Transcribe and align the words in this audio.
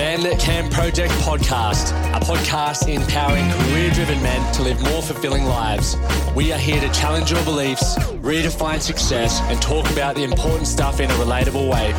Man 0.00 0.22
That 0.22 0.40
Can 0.40 0.70
Project 0.70 1.12
podcast, 1.12 1.90
a 2.16 2.20
podcast 2.20 2.88
empowering 2.88 3.50
career 3.50 3.90
driven 3.90 4.22
men 4.22 4.54
to 4.54 4.62
live 4.62 4.80
more 4.80 5.02
fulfilling 5.02 5.44
lives. 5.44 5.94
We 6.34 6.54
are 6.54 6.58
here 6.58 6.80
to 6.80 6.88
challenge 6.88 7.30
your 7.30 7.44
beliefs, 7.44 7.98
redefine 8.22 8.80
success, 8.80 9.42
and 9.42 9.60
talk 9.60 9.90
about 9.90 10.14
the 10.16 10.24
important 10.24 10.68
stuff 10.68 11.00
in 11.00 11.10
a 11.10 11.14
relatable 11.16 11.70
way. 11.70 11.92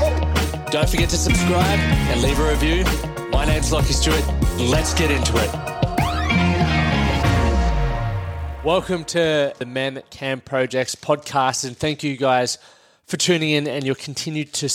Don't 0.72 0.90
forget 0.90 1.10
to 1.10 1.16
subscribe 1.16 1.78
and 1.78 2.24
leave 2.24 2.40
a 2.40 2.50
review. 2.50 2.86
My 3.30 3.46
name's 3.46 3.70
Lachie 3.70 3.94
Stuart. 3.94 4.26
Let's 4.58 4.96
get 4.96 5.12
into 5.12 5.34
it. 5.38 5.52
Welcome 8.66 9.04
to 9.06 9.54
the 9.60 9.66
Man 9.68 9.94
That 9.94 10.10
Can 10.10 10.42
Projects 10.42 10.96
podcast, 10.96 11.68
and 11.68 11.78
thank 11.78 12.04
you 12.04 12.18
guys 12.18 12.58
for 13.06 13.18
tuning 13.18 13.52
in 13.52 13.68
and 13.68 13.86
your 13.86 13.94
continued 13.94 14.54
to 14.54 14.70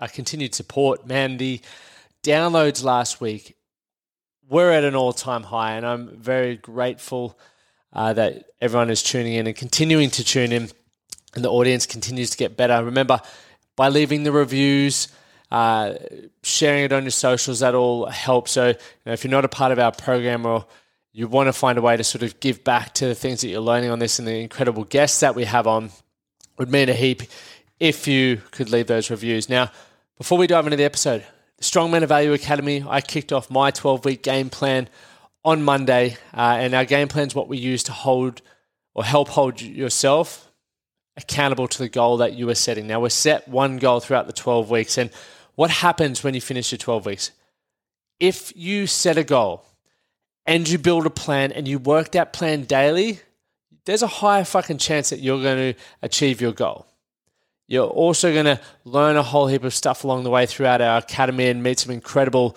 uh, 0.00 0.08
continued 0.08 0.56
support. 0.56 1.06
Man, 1.06 1.36
the 1.36 1.60
downloads 2.22 2.84
last 2.84 3.20
week 3.20 3.56
were 4.48 4.70
at 4.70 4.84
an 4.84 4.94
all 4.94 5.12
time 5.12 5.42
high, 5.42 5.72
and 5.72 5.86
I'm 5.86 6.16
very 6.18 6.56
grateful 6.56 7.38
uh, 7.92 8.12
that 8.12 8.44
everyone 8.60 8.90
is 8.90 9.02
tuning 9.02 9.34
in 9.34 9.46
and 9.46 9.56
continuing 9.56 10.10
to 10.10 10.24
tune 10.24 10.52
in, 10.52 10.70
and 11.34 11.44
the 11.44 11.50
audience 11.50 11.86
continues 11.86 12.30
to 12.30 12.36
get 12.36 12.56
better. 12.56 12.84
Remember, 12.84 13.20
by 13.76 13.88
leaving 13.88 14.22
the 14.22 14.32
reviews, 14.32 15.08
uh, 15.50 15.94
sharing 16.42 16.84
it 16.84 16.92
on 16.92 17.04
your 17.04 17.10
socials, 17.10 17.60
that 17.60 17.74
all 17.74 18.06
helps. 18.06 18.52
So, 18.52 18.68
you 18.68 18.74
know, 19.06 19.12
if 19.12 19.24
you're 19.24 19.30
not 19.30 19.44
a 19.44 19.48
part 19.48 19.72
of 19.72 19.78
our 19.78 19.92
program 19.92 20.46
or 20.46 20.66
you 21.12 21.28
want 21.28 21.48
to 21.48 21.52
find 21.52 21.76
a 21.78 21.82
way 21.82 21.96
to 21.96 22.04
sort 22.04 22.22
of 22.22 22.40
give 22.40 22.64
back 22.64 22.94
to 22.94 23.06
the 23.06 23.14
things 23.14 23.42
that 23.42 23.48
you're 23.48 23.60
learning 23.60 23.90
on 23.90 23.98
this 23.98 24.18
and 24.18 24.26
the 24.26 24.40
incredible 24.40 24.84
guests 24.84 25.20
that 25.20 25.34
we 25.34 25.44
have 25.44 25.66
on, 25.66 25.90
would 26.58 26.70
mean 26.70 26.88
a 26.88 26.94
heap 26.94 27.22
if 27.80 28.06
you 28.06 28.40
could 28.50 28.70
leave 28.70 28.86
those 28.86 29.10
reviews. 29.10 29.48
Now, 29.48 29.70
before 30.16 30.38
we 30.38 30.46
dive 30.46 30.66
into 30.66 30.76
the 30.76 30.84
episode, 30.84 31.24
Strong 31.62 31.92
Men 31.92 32.02
of 32.02 32.08
Value 32.08 32.32
Academy, 32.32 32.84
I 32.86 33.00
kicked 33.00 33.32
off 33.32 33.48
my 33.48 33.70
12 33.70 34.04
week 34.04 34.24
game 34.24 34.50
plan 34.50 34.88
on 35.44 35.62
Monday. 35.62 36.16
Uh, 36.34 36.56
and 36.58 36.74
our 36.74 36.84
game 36.84 37.06
plan 37.06 37.28
is 37.28 37.36
what 37.36 37.46
we 37.46 37.56
use 37.56 37.84
to 37.84 37.92
hold 37.92 38.42
or 38.94 39.04
help 39.04 39.28
hold 39.28 39.62
yourself 39.62 40.50
accountable 41.16 41.68
to 41.68 41.78
the 41.78 41.88
goal 41.88 42.16
that 42.16 42.32
you 42.32 42.48
are 42.48 42.56
setting. 42.56 42.88
Now, 42.88 43.00
we're 43.00 43.10
set 43.10 43.46
one 43.46 43.76
goal 43.76 44.00
throughout 44.00 44.26
the 44.26 44.32
12 44.32 44.70
weeks. 44.70 44.98
And 44.98 45.10
what 45.54 45.70
happens 45.70 46.24
when 46.24 46.34
you 46.34 46.40
finish 46.40 46.72
your 46.72 46.78
12 46.78 47.06
weeks? 47.06 47.30
If 48.18 48.52
you 48.56 48.88
set 48.88 49.16
a 49.16 49.24
goal 49.24 49.64
and 50.44 50.68
you 50.68 50.78
build 50.78 51.06
a 51.06 51.10
plan 51.10 51.52
and 51.52 51.68
you 51.68 51.78
work 51.78 52.10
that 52.12 52.32
plan 52.32 52.64
daily, 52.64 53.20
there's 53.84 54.02
a 54.02 54.08
higher 54.08 54.44
fucking 54.44 54.78
chance 54.78 55.10
that 55.10 55.20
you're 55.20 55.42
going 55.42 55.74
to 55.74 55.80
achieve 56.02 56.40
your 56.40 56.52
goal. 56.52 56.86
You're 57.72 57.86
also 57.86 58.30
going 58.34 58.44
to 58.44 58.60
learn 58.84 59.16
a 59.16 59.22
whole 59.22 59.46
heap 59.46 59.64
of 59.64 59.72
stuff 59.72 60.04
along 60.04 60.24
the 60.24 60.30
way 60.30 60.44
throughout 60.44 60.82
our 60.82 60.98
academy 60.98 61.48
and 61.48 61.62
meet 61.62 61.78
some 61.78 61.90
incredible, 61.90 62.54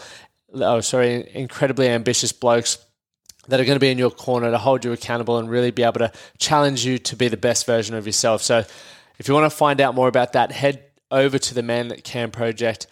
oh, 0.53 0.81
sorry, 0.81 1.29
incredibly 1.33 1.87
ambitious 1.87 2.33
blokes 2.33 2.79
that 3.47 3.57
are 3.57 3.63
going 3.63 3.77
to 3.77 3.79
be 3.79 3.89
in 3.89 3.97
your 3.97 4.11
corner 4.11 4.51
to 4.51 4.57
hold 4.57 4.83
you 4.83 4.91
accountable 4.91 5.37
and 5.37 5.49
really 5.49 5.71
be 5.71 5.83
able 5.83 5.99
to 5.99 6.11
challenge 6.37 6.83
you 6.83 6.97
to 6.97 7.15
be 7.15 7.29
the 7.29 7.37
best 7.37 7.65
version 7.65 7.95
of 7.95 8.05
yourself. 8.05 8.41
So, 8.41 8.65
if 9.17 9.29
you 9.29 9.33
want 9.33 9.49
to 9.49 9.55
find 9.55 9.79
out 9.79 9.95
more 9.95 10.09
about 10.09 10.33
that, 10.33 10.51
head 10.51 10.83
over 11.09 11.39
to 11.39 11.53
the 11.53 11.63
Man 11.63 11.87
That 11.87 12.03
Can 12.03 12.29
Project 12.29 12.85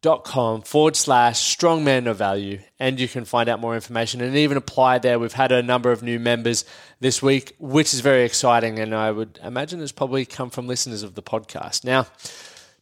dot 0.00 0.22
com 0.22 0.62
forward 0.62 0.94
slash 0.94 1.40
strong 1.40 1.82
men 1.82 2.06
of 2.06 2.16
value 2.16 2.60
and 2.78 3.00
you 3.00 3.08
can 3.08 3.24
find 3.24 3.48
out 3.48 3.58
more 3.58 3.74
information 3.74 4.20
and 4.20 4.36
even 4.36 4.56
apply 4.56 4.98
there. 4.98 5.18
We've 5.18 5.32
had 5.32 5.50
a 5.50 5.62
number 5.62 5.90
of 5.90 6.02
new 6.02 6.20
members 6.20 6.64
this 7.00 7.20
week 7.20 7.54
which 7.58 7.92
is 7.92 8.00
very 8.00 8.22
exciting 8.24 8.78
and 8.78 8.94
i 8.94 9.10
would 9.10 9.40
imagine 9.42 9.80
has 9.80 9.90
probably 9.90 10.24
come 10.24 10.50
from 10.50 10.68
listeners 10.68 11.02
of 11.02 11.14
the 11.14 11.22
podcast. 11.22 11.84
Now 11.84 12.06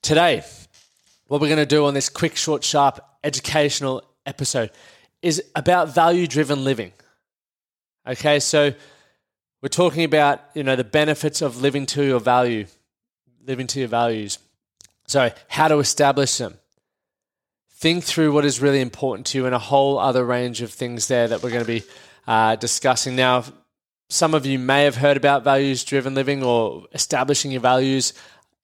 today 0.03 0.45
what 1.29 1.41
we're 1.41 1.49
going 1.49 1.57
to 1.57 1.67
do 1.67 1.87
on 1.87 1.95
this 1.95 2.11
quick 2.11 2.37
short 2.37 2.63
sharp 2.63 3.01
educational 3.25 4.03
episode 4.27 4.71
is 5.23 5.43
about 5.55 5.95
value 5.95 6.27
driven 6.27 6.65
living. 6.65 6.93
Okay 8.07 8.41
so 8.41 8.75
we're 9.63 9.69
talking 9.71 10.05
about 10.05 10.43
you 10.55 10.63
know 10.63 10.77
the 10.77 10.85
benefits 10.85 11.41
of 11.41 11.63
living 11.63 11.87
to 11.87 12.05
your 12.05 12.21
value 12.21 12.67
living 13.47 13.67
to 13.69 13.79
your 13.79 13.89
values. 13.89 14.39
So 15.07 15.31
how 15.49 15.69
to 15.69 15.79
establish 15.79 16.37
them 16.37 16.59
think 17.79 18.05
through 18.05 18.33
what 18.33 18.47
is 18.47 18.63
really 18.63 18.81
important 18.81 19.27
to 19.27 19.39
you 19.39 19.47
and 19.47 19.55
a 19.55 19.59
whole 19.59 19.99
other 19.99 20.25
range 20.25 20.63
of 20.63 20.73
things 20.73 21.09
there 21.09 21.29
that 21.29 21.43
we're 21.43 21.51
going 21.51 21.65
to 21.65 21.67
be 21.67 21.83
uh, 22.27 22.57
discussing. 22.57 23.17
Now, 23.17 23.45
some 24.09 24.33
of 24.33 24.47
you 24.47 24.59
may 24.59 24.85
have 24.85 24.97
heard 24.97 25.19
about 25.19 25.45
values 25.45 25.85
driven 25.85 26.15
living 26.15 26.43
or 26.43 26.87
establishing 26.95 27.51
your 27.51 27.61
values, 27.61 28.15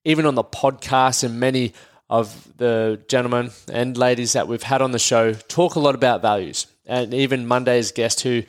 even 0.03 0.25
on 0.25 0.33
the 0.33 0.43
podcast, 0.43 1.23
and 1.23 1.39
many 1.39 1.73
of 2.09 2.57
the 2.57 3.01
gentlemen 3.07 3.51
and 3.71 3.97
ladies 3.97 4.33
that 4.33 4.47
we've 4.47 4.63
had 4.63 4.81
on 4.81 4.91
the 4.91 4.99
show 4.99 5.33
talk 5.33 5.75
a 5.75 5.79
lot 5.79 5.93
about 5.93 6.21
values. 6.21 6.65
And 6.85 7.13
even 7.13 7.45
Monday's 7.45 7.91
guest, 7.91 8.21
who 8.21 8.43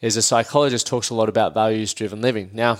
is 0.00 0.16
a 0.16 0.22
psychologist, 0.22 0.86
talks 0.86 1.10
a 1.10 1.14
lot 1.14 1.28
about 1.28 1.54
values 1.54 1.94
driven 1.94 2.22
living. 2.22 2.50
Now, 2.52 2.78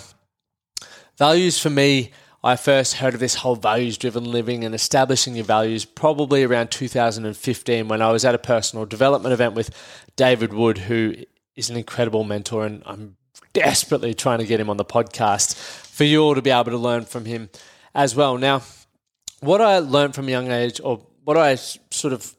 values 1.16 1.58
for 1.58 1.70
me 1.70 2.10
I 2.48 2.56
first 2.56 2.94
heard 2.94 3.12
of 3.12 3.20
this 3.20 3.34
whole 3.34 3.56
values 3.56 3.98
driven 3.98 4.24
living 4.24 4.64
and 4.64 4.74
establishing 4.74 5.36
your 5.36 5.44
values 5.44 5.84
probably 5.84 6.44
around 6.44 6.70
2015 6.70 7.88
when 7.88 8.00
I 8.00 8.10
was 8.10 8.24
at 8.24 8.34
a 8.34 8.38
personal 8.38 8.86
development 8.86 9.34
event 9.34 9.52
with 9.52 9.68
David 10.16 10.54
Wood, 10.54 10.78
who 10.78 11.14
is 11.56 11.68
an 11.68 11.76
incredible 11.76 12.24
mentor, 12.24 12.64
and 12.64 12.82
I'm 12.86 13.18
desperately 13.52 14.14
trying 14.14 14.38
to 14.38 14.46
get 14.46 14.60
him 14.60 14.70
on 14.70 14.78
the 14.78 14.84
podcast 14.84 15.56
for 15.58 16.04
you 16.04 16.22
all 16.22 16.34
to 16.34 16.40
be 16.40 16.48
able 16.48 16.70
to 16.70 16.78
learn 16.78 17.04
from 17.04 17.26
him 17.26 17.50
as 17.94 18.16
well. 18.16 18.38
Now, 18.38 18.62
what 19.40 19.60
I 19.60 19.80
learned 19.80 20.14
from 20.14 20.28
a 20.28 20.30
young 20.30 20.50
age, 20.50 20.80
or 20.82 21.02
what 21.24 21.36
I 21.36 21.56
sort 21.56 22.14
of 22.14 22.34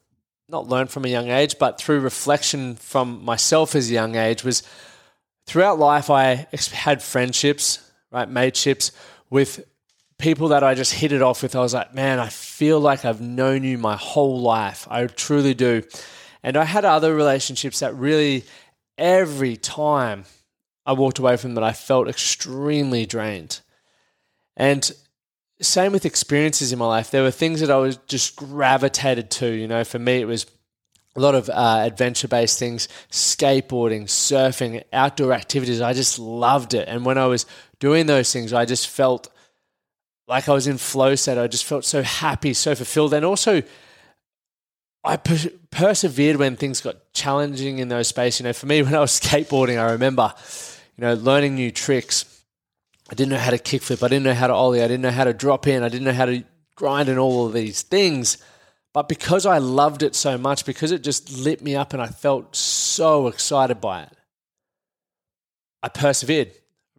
not 0.48 0.68
learned 0.68 0.90
from 0.90 1.06
a 1.06 1.10
young 1.10 1.30
age, 1.30 1.60
but 1.60 1.80
through 1.80 2.00
reflection 2.00 2.78
from 2.78 3.24
myself 3.24 3.76
as 3.76 3.92
a 3.92 3.94
young 3.94 4.16
age, 4.16 4.44
was 4.44 4.64
throughout 5.46 5.78
life 5.78 6.10
I 6.10 6.48
had 6.72 7.04
friendships, 7.04 7.92
right, 8.12 8.28
mateships 8.28 8.92
with 9.30 9.69
people 10.20 10.50
that 10.50 10.64
I 10.64 10.76
just 10.76 10.94
hit 10.94 11.12
it 11.12 11.22
off 11.22 11.42
with, 11.42 11.56
I 11.56 11.62
was 11.62 11.74
like, 11.74 11.96
man, 11.96 12.20
I 12.20 12.28
feel 12.28 12.80
like 12.80 13.06
I've 13.06 13.22
known 13.22 13.64
you 13.64 13.78
my 13.78 13.96
whole 13.96 14.42
life. 14.42 14.86
I 14.92 15.08
truly 15.08 15.56
do. 15.56 15.82
And 16.44 16.56
I 16.56 16.66
had 16.66 16.86
other 16.86 17.16
relationships 17.16 17.80
that 17.80 17.96
really, 17.96 18.44
every 18.98 19.58
time 19.58 20.26
I 20.86 20.94
walked 20.94 21.20
away 21.20 21.38
from 21.38 21.56
them, 21.56 21.64
I 21.64 21.74
felt 21.74 22.08
extremely 22.08 23.06
drained. 23.06 23.62
And 24.56 24.92
same 25.62 25.94
with 25.94 26.06
experiences 26.06 26.72
in 26.72 26.80
my 26.80 26.86
life. 26.86 27.12
There 27.12 27.24
were 27.24 27.32
things 27.32 27.62
that 27.62 27.72
I 27.72 27.78
was 27.78 27.98
just 28.08 28.36
gravitated 28.36 29.32
to. 29.32 29.48
You 29.48 29.68
know, 29.68 29.84
for 29.84 30.00
me, 30.00 30.22
it 30.22 30.26
was 30.26 30.46
a 31.16 31.20
lot 31.22 31.36
of 31.36 31.50
uh, 31.50 31.82
adventure 31.84 32.28
based 32.28 32.60
things, 32.60 32.90
skateboarding, 33.10 34.04
surfing, 34.04 34.84
outdoor 34.92 35.34
activities. 35.34 35.82
I 35.82 35.94
just 35.94 36.20
loved 36.20 36.74
it. 36.74 36.88
And 36.90 37.06
when 37.06 37.18
I 37.18 37.28
was 37.28 37.46
doing 37.80 38.06
those 38.06 38.32
things, 38.34 38.52
I 38.52 38.66
just 38.66 38.90
felt 38.90 39.30
like 40.30 40.48
I 40.48 40.54
was 40.54 40.68
in 40.68 40.78
flow 40.78 41.16
state. 41.16 41.40
I 41.40 41.48
just 41.48 41.66
felt 41.66 41.84
so 41.84 42.04
happy, 42.04 42.54
so 42.54 42.76
fulfilled. 42.76 43.16
And 43.16 43.26
also, 43.26 43.64
I 45.04 45.18
per- 45.18 45.52
persevered 45.72 46.38
when 46.38 46.56
things 46.56 46.82
got 46.82 47.12
challenging 47.14 47.80
in 47.80 47.90
those 47.90 48.08
spaces. 48.08 48.42
You 48.42 48.44
know, 48.46 48.54
for 48.54 48.68
me, 48.68 48.82
when 48.84 48.94
I 48.94 49.00
was 49.00 49.20
skateboarding, 49.20 49.80
I 49.80 49.92
remember, 49.92 50.34
you 50.96 51.02
know, 51.02 51.16
learning 51.16 51.56
new 51.56 51.72
tricks. 51.72 52.44
I 53.10 53.16
didn't 53.16 53.32
know 53.32 53.40
how 53.40 53.50
to 53.50 53.58
kickflip. 53.58 54.04
I 54.04 54.08
didn't 54.08 54.24
know 54.24 54.36
how 54.36 54.48
to 54.48 54.54
ollie. 54.54 54.84
I 54.84 54.88
didn't 54.88 55.02
know 55.02 55.10
how 55.10 55.24
to 55.24 55.34
drop 55.34 55.66
in. 55.66 55.82
I 55.82 55.90
didn't 55.90 56.06
know 56.06 56.14
how 56.14 56.26
to 56.26 56.44
grind 56.76 57.10
and 57.10 57.18
all 57.18 57.48
of 57.48 57.54
these 57.54 57.82
things. 57.82 58.38
But 58.94 59.10
because 59.10 59.48
I 59.48 59.58
loved 59.58 60.04
it 60.04 60.14
so 60.14 60.38
much, 60.38 60.64
because 60.64 60.92
it 60.92 61.04
just 61.04 61.36
lit 61.38 61.64
me 61.64 61.76
up 61.76 61.94
and 61.94 62.02
I 62.02 62.08
felt 62.08 62.56
so 62.56 63.28
excited 63.28 63.82
by 63.82 64.04
it, 64.04 64.14
I 65.82 65.90
persevered, 65.90 66.52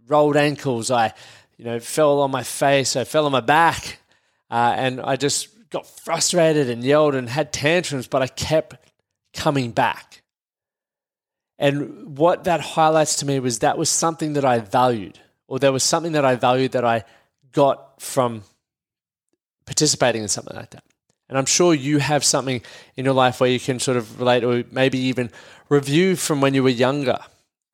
rolled 0.08 0.36
ankles, 0.36 0.90
I, 0.90 1.12
you 1.60 1.66
know, 1.66 1.78
fell 1.78 2.22
on 2.22 2.30
my 2.30 2.42
face, 2.42 2.96
I 2.96 3.04
fell 3.04 3.26
on 3.26 3.32
my 3.32 3.42
back, 3.42 3.98
uh, 4.50 4.72
and 4.78 4.98
I 4.98 5.16
just 5.16 5.48
got 5.68 5.86
frustrated 5.86 6.70
and 6.70 6.82
yelled 6.82 7.14
and 7.14 7.28
had 7.28 7.52
tantrums, 7.52 8.06
but 8.06 8.22
I 8.22 8.28
kept 8.28 8.76
coming 9.34 9.70
back. 9.70 10.22
And 11.58 12.16
what 12.16 12.44
that 12.44 12.62
highlights 12.62 13.16
to 13.16 13.26
me 13.26 13.40
was 13.40 13.58
that 13.58 13.76
was 13.76 13.90
something 13.90 14.32
that 14.32 14.44
I 14.46 14.60
valued, 14.60 15.20
or 15.48 15.58
there 15.58 15.70
was 15.70 15.84
something 15.84 16.12
that 16.12 16.24
I 16.24 16.34
valued 16.34 16.72
that 16.72 16.86
I 16.86 17.04
got 17.52 18.00
from 18.00 18.42
participating 19.66 20.22
in 20.22 20.28
something 20.28 20.56
like 20.56 20.70
that. 20.70 20.84
And 21.28 21.36
I'm 21.36 21.44
sure 21.44 21.74
you 21.74 21.98
have 21.98 22.24
something 22.24 22.62
in 22.96 23.04
your 23.04 23.12
life 23.12 23.38
where 23.38 23.50
you 23.50 23.60
can 23.60 23.80
sort 23.80 23.98
of 23.98 24.18
relate 24.18 24.44
or 24.44 24.64
maybe 24.70 24.96
even 24.96 25.30
review 25.68 26.16
from 26.16 26.40
when 26.40 26.54
you 26.54 26.62
were 26.62 26.70
younger 26.70 27.18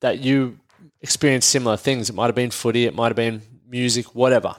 that 0.01 0.19
you 0.19 0.59
experienced 1.01 1.51
similar 1.51 1.77
things. 1.77 2.11
It 2.11 2.17
might 2.17 2.27
have 2.27 2.35
been 2.35 2.51
footy, 2.51 2.87
it 2.87 2.95
might 2.97 3.11
have 3.11 3.17
been 3.17 3.43
music, 3.69 4.15
whatever. 4.15 4.57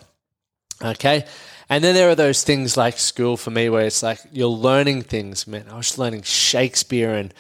Okay. 0.82 1.26
And 1.70 1.84
then 1.84 1.96
there 1.96 2.10
are 2.10 2.16
those 2.16 2.44
things 2.44 2.78
like 2.78 2.98
school 2.98 3.36
for 3.36 3.52
me 3.52 3.70
where 3.70 3.86
it's 3.86 4.04
like 4.04 4.20
you're 4.32 4.48
learning 4.48 5.04
things. 5.04 5.48
Man, 5.48 5.66
I 5.70 5.76
was 5.76 5.98
learning 5.98 6.22
Shakespeare 6.22 7.14
and 7.14 7.34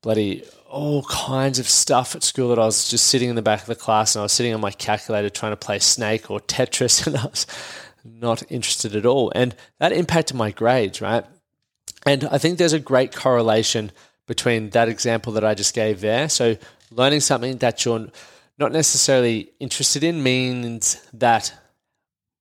bloody 0.00 0.44
all 0.68 1.02
kinds 1.04 1.58
of 1.58 1.68
stuff 1.68 2.14
at 2.14 2.22
school 2.22 2.50
that 2.50 2.58
I 2.58 2.64
was 2.64 2.88
just 2.88 3.06
sitting 3.06 3.30
in 3.30 3.36
the 3.36 3.42
back 3.42 3.62
of 3.62 3.66
the 3.66 3.74
class 3.74 4.14
and 4.14 4.20
I 4.20 4.24
was 4.24 4.32
sitting 4.32 4.54
on 4.54 4.60
my 4.60 4.70
calculator 4.70 5.30
trying 5.30 5.52
to 5.52 5.56
play 5.56 5.78
Snake 5.78 6.30
or 6.30 6.40
Tetris 6.40 7.06
and 7.06 7.16
I 7.16 7.24
was 7.24 7.46
not 8.04 8.42
interested 8.50 8.94
at 8.94 9.06
all. 9.06 9.32
And 9.34 9.54
that 9.78 9.92
impacted 9.92 10.36
my 10.36 10.50
grades, 10.50 11.00
right? 11.00 11.24
And 12.06 12.24
I 12.24 12.38
think 12.38 12.58
there's 12.58 12.72
a 12.72 12.78
great 12.78 13.14
correlation 13.14 13.92
between 14.26 14.70
that 14.70 14.88
example 14.88 15.32
that 15.32 15.44
I 15.44 15.54
just 15.54 15.74
gave 15.74 16.00
there. 16.00 16.28
So 16.28 16.56
learning 16.90 17.20
something 17.20 17.58
that 17.58 17.84
you're 17.84 18.08
not 18.58 18.72
necessarily 18.72 19.50
interested 19.60 20.02
in 20.02 20.22
means 20.22 21.00
that 21.12 21.52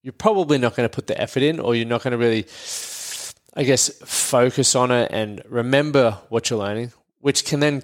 you're 0.03 0.13
probably 0.13 0.57
not 0.57 0.75
going 0.75 0.87
to 0.87 0.93
put 0.93 1.07
the 1.07 1.19
effort 1.19 1.43
in 1.43 1.59
or 1.59 1.75
you're 1.75 1.85
not 1.85 2.03
going 2.03 2.11
to 2.11 2.17
really 2.17 2.45
I 3.57 3.63
guess 3.63 3.89
focus 4.05 4.75
on 4.75 4.91
it 4.91 5.09
and 5.11 5.41
remember 5.49 6.19
what 6.29 6.49
you're 6.49 6.59
learning, 6.59 6.91
which 7.21 7.43
can 7.43 7.59
then 7.59 7.81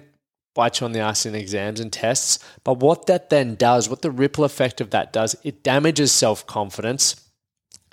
bite 0.54 0.78
you 0.78 0.84
on 0.84 0.92
the 0.92 1.00
ass 1.00 1.26
in 1.26 1.34
exams 1.34 1.80
and 1.80 1.92
tests. 1.92 2.38
But 2.62 2.78
what 2.78 3.06
that 3.06 3.28
then 3.28 3.56
does, 3.56 3.88
what 3.88 4.00
the 4.00 4.12
ripple 4.12 4.44
effect 4.44 4.80
of 4.80 4.90
that 4.90 5.12
does, 5.12 5.34
it 5.42 5.64
damages 5.64 6.12
self 6.12 6.46
confidence. 6.46 7.28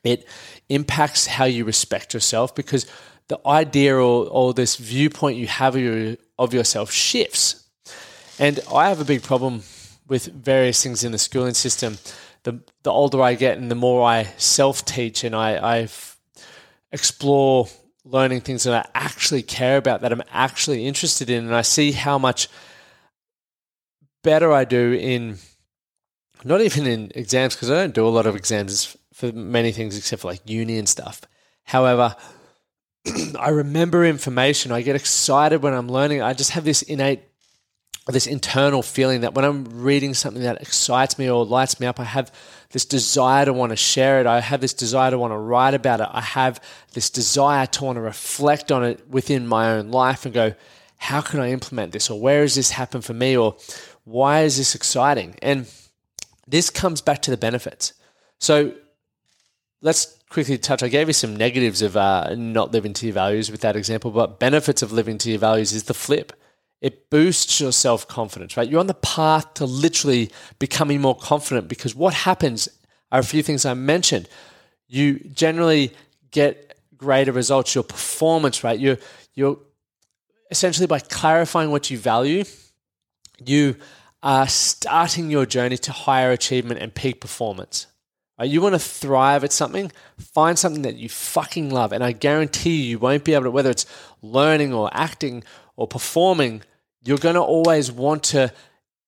It 0.03 0.27
impacts 0.69 1.25
how 1.25 1.45
you 1.45 1.65
respect 1.65 2.13
yourself 2.13 2.53
because 2.53 2.85
the 3.29 3.39
idea 3.47 3.95
or, 3.95 4.27
or 4.27 4.53
this 4.53 4.75
viewpoint 4.75 5.38
you 5.38 5.47
have 5.47 5.75
of, 5.75 5.81
your, 5.81 6.17
of 6.38 6.53
yourself 6.53 6.91
shifts. 6.91 7.67
And 8.38 8.59
I 8.71 8.89
have 8.89 8.99
a 8.99 9.05
big 9.05 9.23
problem 9.23 9.63
with 10.12 10.25
various 10.25 10.84
things 10.84 11.06
in 11.06 11.13
the 11.13 11.18
schooling 11.18 11.54
system. 11.54 11.98
The, 12.44 12.60
the 12.84 12.92
older 12.92 13.22
I 13.22 13.36
get 13.36 13.58
and 13.58 13.72
the 13.72 13.75
more 13.75 14.06
I 14.06 14.24
self 14.36 14.84
teach 14.84 15.24
and 15.24 15.34
I, 15.34 15.52
I 15.75 15.88
explore 16.92 17.69
learning 18.04 18.42
things 18.42 18.66
that 18.66 18.74
I 18.74 18.90
actually 18.94 19.42
care 19.42 19.78
about, 19.78 20.02
that 20.02 20.12
I'm 20.12 20.22
actually 20.30 20.86
interested 20.86 21.30
in, 21.30 21.46
and 21.46 21.56
I 21.56 21.62
see 21.62 21.94
how 21.94 22.18
much 22.18 22.50
better 24.22 24.52
I 24.52 24.66
do 24.66 24.92
in 24.92 25.38
not 26.44 26.60
even 26.60 26.86
in 26.88 27.13
exams 27.16 27.56
because 27.56 27.72
I 27.72 27.75
don't 27.75 27.94
do 27.94 28.06
a 28.06 28.10
lot 28.10 28.25
of 28.25 28.36
exams 28.36 28.98
for 29.13 29.31
many 29.31 29.72
things 29.72 29.98
except 29.98 30.24
for 30.24 30.28
like 30.28 30.42
uni 30.44 30.78
and 30.78 30.90
stuff. 30.90 31.22
However, 31.63 32.18
I 33.40 33.50
remember 33.52 34.04
information. 34.04 34.74
I 34.74 34.81
get 34.81 34.98
excited 34.98 35.63
when 35.63 35.74
I'm 35.74 35.88
learning. 35.88 36.22
I 36.22 36.34
just 36.34 36.52
have 36.52 36.66
this 36.66 36.81
innate, 36.81 37.22
this 38.07 38.25
internal 38.25 38.81
feeling 38.81 39.21
that 39.21 39.36
when 39.36 39.45
I'm 39.45 39.65
reading 39.83 40.13
something 40.13 40.42
that 40.42 40.62
excites 40.62 41.19
me 41.19 41.30
or 41.30 41.45
lights 41.45 41.80
me 41.80 41.86
up, 41.86 42.00
I 42.00 42.03
have 42.03 42.31
this 42.71 42.83
desire 42.83 43.45
to 43.45 43.53
want 43.53 43.71
to 43.71 43.75
share 43.75 44.19
it. 44.19 44.25
I 44.25 44.42
have 44.42 44.59
this 44.59 44.74
desire 44.74 45.12
to 45.12 45.19
want 45.19 45.33
to 45.33 45.38
write 45.38 45.75
about 45.75 46.01
it. 46.01 46.07
I 46.12 46.21
have 46.21 46.59
this 46.94 47.09
desire 47.09 47.68
to 47.68 47.83
want 47.83 47.98
to 47.98 48.01
reflect 48.01 48.71
on 48.71 48.83
it 48.83 49.07
within 49.07 49.48
my 49.48 49.71
own 49.74 49.92
life 49.92 50.25
and 50.25 50.33
go, 50.33 50.56
how 50.98 51.21
can 51.21 51.39
I 51.39 51.51
implement 51.51 51.92
this? 51.92 52.09
Or 52.09 52.19
where 52.19 52.42
has 52.42 52.56
this 52.56 52.71
happened 52.71 53.06
for 53.06 53.13
me? 53.13 53.38
Or 53.38 53.56
why 54.03 54.42
is 54.42 54.57
this 54.57 54.74
exciting? 54.74 55.36
And 55.42 55.71
this 56.48 56.69
comes 56.69 57.01
back 57.01 57.21
to 57.24 57.31
the 57.31 57.38
benefits. 57.38 57.94
So 58.39 58.74
let's 59.81 60.18
quickly 60.30 60.57
touch. 60.57 60.81
I 60.81 60.88
gave 60.88 61.07
you 61.07 61.13
some 61.13 61.36
negatives 61.36 61.81
of 61.83 61.95
uh, 61.98 62.33
not 62.36 62.71
living 62.71 62.94
to 62.94 63.06
your 63.06 63.13
values 63.13 63.51
with 63.51 63.62
that 63.62 63.75
example, 63.75 64.09
but 64.09 64.39
benefits 64.39 64.81
of 64.81 64.92
living 64.92 65.18
to 65.19 65.30
your 65.30 65.39
values 65.39 65.74
is 65.74 65.83
the 65.83 65.94
flip. 65.94 66.33
It 66.81 67.10
boosts 67.12 67.62
your 67.62 67.72
self 67.72 68.07
confidence, 68.07 68.57
right? 68.57 68.68
You're 68.68 68.80
on 68.80 68.88
the 68.88 68.95
path 68.95 69.54
to 69.56 69.66
literally 69.66 70.31
becoming 70.60 71.00
more 71.00 71.16
confident 71.16 71.68
because 71.68 71.95
what 71.95 72.13
happens 72.13 72.68
are 73.12 73.19
a 73.19 73.24
few 73.24 73.44
things 73.44 73.66
I 73.66 73.75
mentioned. 73.75 74.28
You 74.88 75.19
generally 75.19 75.94
get 76.31 76.78
greater 76.98 77.31
results. 77.31 77.75
Your 77.75 77.83
performance, 77.83 78.63
right? 78.63 78.80
You're, 78.80 78.98
you're 79.36 79.60
essentially 80.50 80.88
by 80.88 81.00
clarifying 81.00 81.72
what 81.72 81.89
you 81.89 81.98
value, 81.98 82.44
you 83.44 83.75
are 84.24 84.48
starting 84.48 85.31
your 85.31 85.45
journey 85.45 85.77
to 85.77 85.92
higher 85.92 86.31
achievement 86.31 86.80
and 86.80 86.94
peak 86.94 87.22
performance. 87.22 87.88
Right? 88.38 88.50
You 88.50 88.62
want 88.62 88.75
to 88.75 88.80
thrive 88.80 89.44
at 89.44 89.51
something, 89.51 89.92
find 90.19 90.60
something 90.60 90.84
that 90.84 90.95
you 90.95 91.10
fucking 91.10 91.69
love. 91.69 91.92
And 91.92 92.04
I 92.04 92.12
guarantee 92.12 92.75
you, 92.75 92.89
you 92.92 93.00
won't 93.00 93.24
be 93.24 93.34
able 93.34 93.45
to, 93.45 93.51
whether 93.51 93.69
it's 93.69 93.86
learning 94.22 94.74
or 94.74 94.89
acting 94.94 95.44
or 95.75 95.88
performing, 95.88 96.62
you're 97.03 97.18
going 97.18 97.36
to 97.36 97.42
always 97.42 97.92
want 97.92 98.24
to 98.24 98.53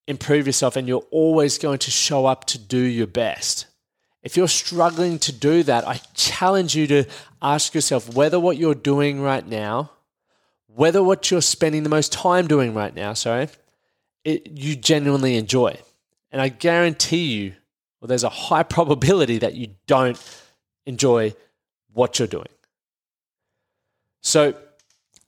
improve 0.07 0.48
yourself 0.48 0.75
and 0.75 0.88
you're 0.88 1.06
always 1.12 1.57
going 1.57 1.80
to 1.80 1.92
show 1.92 2.25
up 2.25 2.45
to 2.45 2.57
do 2.57 2.78
your 2.80 3.07
best. 3.07 3.68
If 4.22 4.38
you're 4.38 4.48
struggling 4.48 5.19
to 5.19 5.31
do 5.31 5.63
that, 5.63 5.88
I 5.88 6.00
challenge 6.13 6.75
you 6.75 6.88
to 6.88 7.06
ask 7.42 7.75
yourself 7.75 8.13
whether 8.13 8.40
what 8.40 8.57
you're 8.57 8.75
doing 8.75 9.22
right 9.22 9.45
now, 9.45 9.92
whether 10.68 11.04
what 11.04 11.30
you're 11.30 11.42
spending 11.42 11.84
the 11.84 11.90
most 11.90 12.12
time 12.12 12.48
doing 12.48 12.74
right 12.74 12.95
now, 12.95 13.13
sorry, 13.13 13.50
it, 14.24 14.50
you 14.50 14.75
genuinely 14.75 15.36
enjoy. 15.36 15.78
And 16.31 16.42
I 16.42 16.50
guarantee 16.50 17.34
you, 17.34 17.54
well, 18.00 18.07
there's 18.07 18.24
a 18.24 18.30
high 18.30 18.63
probability 18.78 19.40
that 19.40 19.56
you 19.56 19.75
don't 19.88 20.19
enjoy 20.86 21.36
what 21.92 22.18
you're 22.18 22.28
doing. 22.28 22.48
So, 24.22 24.56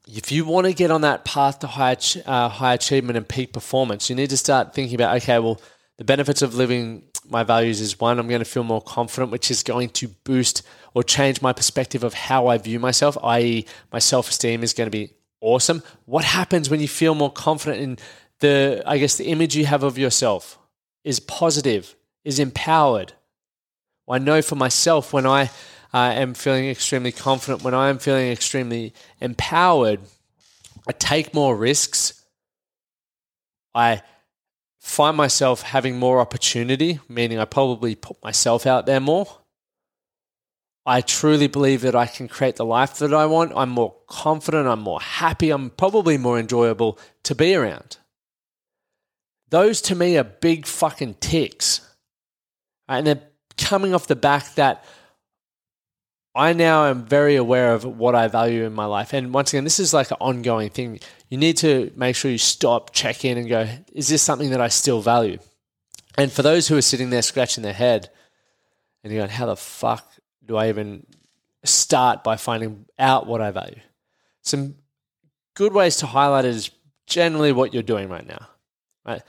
if 0.08 0.32
you 0.32 0.46
want 0.46 0.68
to 0.68 0.74
get 0.74 0.92
on 0.92 1.02
that 1.02 1.26
path 1.26 1.60
to 1.60 1.68
high, 1.68 1.98
uh, 2.26 2.50
high 2.50 2.74
achievement 2.74 3.18
and 3.18 3.28
peak 3.28 3.54
performance, 3.54 4.10
you 4.10 4.16
need 4.16 4.30
to 4.30 4.38
start 4.38 4.74
thinking 4.74 4.96
about 4.96 5.16
okay, 5.18 5.40
well, 5.40 5.60
the 5.98 6.04
benefits 6.04 6.42
of 6.42 6.56
living 6.56 7.04
my 7.30 7.44
values 7.44 7.82
is 7.82 8.00
one, 8.00 8.20
I'm 8.20 8.28
going 8.28 8.40
to 8.40 8.46
feel 8.46 8.64
more 8.64 8.82
confident, 8.82 9.32
which 9.32 9.50
is 9.50 9.64
going 9.64 9.90
to 9.90 10.08
boost 10.08 10.62
or 10.94 11.04
change 11.04 11.42
my 11.42 11.54
perspective 11.54 12.04
of 12.04 12.14
how 12.14 12.48
I 12.48 12.58
view 12.58 12.80
myself, 12.80 13.18
i.e., 13.24 13.66
my 13.92 14.00
self 14.00 14.30
esteem 14.30 14.64
is 14.64 14.74
going 14.74 14.88
to 14.88 14.92
be 14.92 15.14
awesome. 15.42 15.84
What 16.06 16.24
happens 16.24 16.70
when 16.70 16.80
you 16.80 16.88
feel 16.88 17.16
more 17.16 17.32
confident 17.32 17.82
in 17.82 17.98
the, 18.40 18.84
I 18.86 18.98
guess, 18.98 19.18
the 19.18 19.26
image 19.26 19.56
you 19.56 19.66
have 19.66 19.84
of 19.84 19.98
yourself 19.98 20.60
is 21.04 21.20
positive, 21.20 21.96
is 22.24 22.40
empowered? 22.40 23.14
I 24.08 24.20
know 24.20 24.42
for 24.42 24.56
myself 24.56 25.14
when 25.14 25.26
I 25.26 25.50
uh, 25.96 26.12
am 26.12 26.34
feeling 26.34 26.68
extremely 26.68 27.14
confident, 27.14 27.64
when 27.64 27.74
I 27.74 27.88
am 27.88 28.00
feeling 28.00 28.30
extremely 28.30 28.94
empowered, 29.22 30.02
I 30.86 30.92
take 30.92 31.34
more 31.34 31.56
risks. 31.56 32.26
I 33.74 34.02
find 34.82 35.16
myself 35.16 35.62
having 35.62 35.98
more 35.98 36.20
opportunity, 36.20 37.00
meaning 37.08 37.40
I 37.40 37.46
probably 37.46 37.96
put 37.96 38.22
myself 38.22 38.66
out 38.66 38.86
there 38.86 39.00
more. 39.00 39.26
I 40.86 41.00
truly 41.00 41.48
believe 41.48 41.80
that 41.84 41.96
I 41.96 42.08
can 42.08 42.28
create 42.28 42.58
the 42.58 42.66
life 42.66 42.98
that 42.98 43.14
I 43.14 43.26
want. 43.26 43.54
I'm 43.56 43.70
more 43.70 43.96
confident, 44.08 44.68
I'm 44.68 44.82
more 44.82 45.00
happy, 45.00 45.50
I'm 45.50 45.70
probably 45.70 46.18
more 46.18 46.38
enjoyable 46.38 47.00
to 47.24 47.34
be 47.34 47.56
around. 47.56 48.00
Those 49.50 49.80
to 49.84 49.96
me 49.96 50.18
are 50.18 50.26
big 50.26 50.66
fucking 50.66 51.16
ticks. 51.22 51.80
And 52.90 53.08
they're 53.08 53.24
coming 53.58 53.96
off 53.96 54.08
the 54.08 54.18
back 54.18 54.56
that 54.56 54.84
I 56.36 56.52
now 56.52 56.88
am 56.88 57.06
very 57.06 57.38
aware 57.38 57.74
of 57.74 57.86
what 57.86 58.14
I 58.14 58.28
value 58.28 58.66
in 58.66 58.74
my 58.74 58.86
life. 58.86 59.14
And 59.14 59.34
once 59.34 59.54
again, 59.54 59.64
this 59.64 59.80
is 59.80 59.94
like 59.94 60.12
an 60.12 60.18
ongoing 60.20 60.70
thing. 60.70 61.00
You 61.30 61.38
need 61.38 61.56
to 61.58 61.92
make 61.96 62.18
sure 62.18 62.30
you 62.30 62.38
stop, 62.38 62.92
check 62.92 63.24
in, 63.24 63.38
and 63.38 63.48
go, 63.48 63.70
is 63.94 64.10
this 64.10 64.22
something 64.22 64.50
that 64.50 64.60
I 64.60 64.68
still 64.68 65.02
value? 65.02 65.38
And 66.18 66.30
for 66.30 66.42
those 66.42 66.68
who 66.68 66.76
are 66.76 66.82
sitting 66.82 67.10
there 67.10 67.22
scratching 67.22 67.64
their 67.64 67.74
head 67.74 68.10
and 69.02 69.14
you're 69.14 69.22
going, 69.22 69.30
how 69.30 69.46
the 69.46 69.56
fuck 69.56 70.06
do 70.46 70.58
I 70.58 70.68
even 70.68 71.06
start 71.64 72.22
by 72.24 72.36
finding 72.36 72.86
out 73.00 73.28
what 73.28 73.42
I 73.42 73.52
value? 73.52 73.80
Some 74.42 74.76
good 75.56 75.72
ways 75.72 75.98
to 75.98 76.06
highlight 76.06 76.44
it 76.44 76.50
is 76.50 76.70
generally 77.08 77.54
what 77.54 77.74
you're 77.74 77.82
doing 77.82 78.10
right 78.10 78.28
now. 78.28 78.50
Right? 79.06 79.22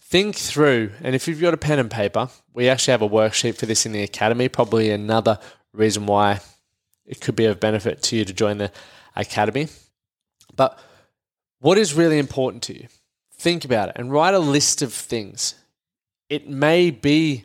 Think 0.00 0.34
through, 0.34 0.92
and 1.02 1.14
if 1.14 1.28
you've 1.28 1.40
got 1.40 1.54
a 1.54 1.58
pen 1.58 1.78
and 1.78 1.90
paper, 1.90 2.30
we 2.54 2.70
actually 2.70 2.92
have 2.92 3.02
a 3.02 3.08
worksheet 3.08 3.56
for 3.56 3.66
this 3.66 3.84
in 3.84 3.92
the 3.92 4.02
academy, 4.02 4.48
probably 4.48 4.90
another 4.90 5.38
reason 5.72 6.06
why 6.06 6.40
it 7.06 7.20
could 7.20 7.36
be 7.36 7.44
of 7.46 7.60
benefit 7.60 8.02
to 8.02 8.16
you 8.16 8.24
to 8.24 8.32
join 8.32 8.58
the 8.58 8.72
academy. 9.16 9.68
But 10.56 10.78
what 11.60 11.78
is 11.78 11.94
really 11.94 12.18
important 12.18 12.62
to 12.64 12.74
you? 12.74 12.88
Think 13.34 13.64
about 13.64 13.90
it 13.90 13.96
and 13.96 14.12
write 14.12 14.34
a 14.34 14.38
list 14.38 14.82
of 14.82 14.92
things. 14.92 15.54
it 16.30 16.48
may 16.48 16.90
be 16.90 17.44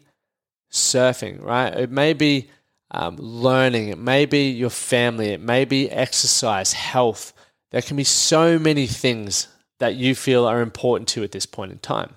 surfing, 0.71 1.43
right? 1.43 1.73
It 1.73 1.91
may 1.91 2.13
be 2.13 2.49
um, 2.91 3.17
learning, 3.17 3.89
it 3.89 3.97
may 3.97 4.25
be 4.25 4.49
your 4.49 4.69
family, 4.69 5.29
it 5.29 5.41
may 5.41 5.65
be 5.65 5.91
exercise, 5.91 6.73
health. 6.73 7.33
There 7.71 7.81
can 7.81 7.97
be 7.97 8.03
so 8.03 8.57
many 8.57 8.87
things 8.87 9.47
that 9.79 9.95
you 9.95 10.15
feel 10.15 10.45
are 10.45 10.61
important 10.61 11.07
to 11.09 11.23
at 11.23 11.31
this 11.31 11.45
point 11.45 11.71
in 11.71 11.79
time. 11.79 12.15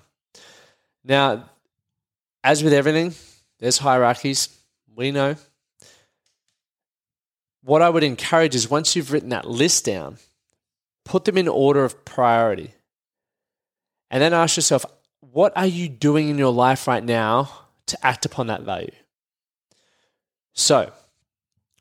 Now, 1.03 1.49
as 2.43 2.63
with 2.63 2.73
everything, 2.73 3.13
there's 3.59 3.77
hierarchies. 3.77 4.49
We 4.95 5.11
know. 5.11 5.35
What 7.63 7.81
I 7.81 7.89
would 7.89 8.03
encourage 8.03 8.55
is 8.55 8.69
once 8.69 8.95
you've 8.95 9.11
written 9.11 9.29
that 9.29 9.49
list 9.49 9.85
down, 9.85 10.17
put 11.05 11.25
them 11.25 11.37
in 11.37 11.47
order 11.47 11.83
of 11.83 12.03
priority. 12.03 12.73
And 14.11 14.21
then 14.21 14.33
ask 14.33 14.57
yourself, 14.57 14.85
what 15.19 15.53
are 15.55 15.65
you 15.65 15.87
doing 15.87 16.29
in 16.29 16.37
your 16.37 16.51
life 16.51 16.87
right 16.87 17.03
now 17.03 17.49
to 17.87 18.05
act 18.05 18.25
upon 18.25 18.47
that 18.47 18.63
value? 18.63 18.91
So, 20.53 20.91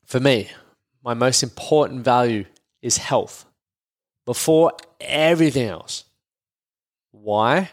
for 0.07 0.21
me, 0.21 0.51
my 1.05 1.15
most 1.15 1.43
important 1.43 2.05
value 2.05 2.45
is 2.81 2.97
health 2.97 3.45
before 4.25 4.73
everything 5.01 5.69
else. 5.69 6.05
Why? 7.11 7.71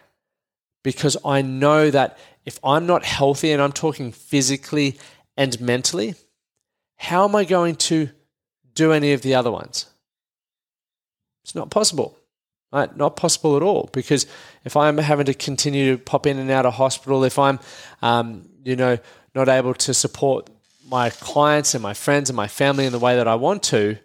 Because 0.83 1.15
I 1.23 1.41
know 1.41 1.91
that 1.91 2.17
if 2.43 2.59
I'm 2.63 2.87
not 2.87 3.05
healthy 3.05 3.51
and 3.51 3.61
I'm 3.61 3.71
talking 3.71 4.11
physically 4.11 4.97
and 5.37 5.59
mentally, 5.61 6.15
how 6.99 7.23
am 7.23 7.33
I 7.33 7.45
going 7.45 7.75
to 7.75 8.09
do 8.75 8.91
any 8.91 9.13
of 9.13 9.21
the 9.21 9.33
other 9.33 9.49
ones? 9.49 9.85
It's 11.43 11.55
not 11.55 11.71
possible. 11.71 12.17
Right? 12.73 12.95
Not 12.95 13.15
possible 13.15 13.55
at 13.55 13.63
all. 13.63 13.89
Because 13.93 14.27
if 14.65 14.75
I'm 14.75 14.97
having 14.97 15.25
to 15.25 15.33
continue 15.33 15.95
to 15.95 16.03
pop 16.03 16.27
in 16.27 16.37
and 16.37 16.51
out 16.51 16.65
of 16.65 16.73
hospital, 16.73 17.23
if 17.23 17.39
I'm, 17.39 17.59
um, 18.01 18.49
you 18.65 18.75
know, 18.75 18.97
not 19.33 19.47
able 19.47 19.73
to 19.75 19.93
support 19.93 20.49
my 20.87 21.09
clients 21.09 21.73
and 21.73 21.81
my 21.81 21.93
friends 21.93 22.29
and 22.29 22.35
my 22.35 22.47
family 22.47 22.85
in 22.85 22.91
the 22.91 22.99
way 22.99 23.15
that 23.15 23.29
I 23.29 23.35
want 23.35 23.63
to, 23.63 23.97